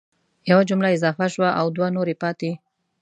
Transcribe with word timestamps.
یوه 0.49 0.63
جمله 0.69 0.87
اضافه 0.95 1.25
شوه 1.33 1.49
او 1.59 1.65
دوه 1.75 1.87
نورې 1.95 2.15
پاتي 2.21 2.51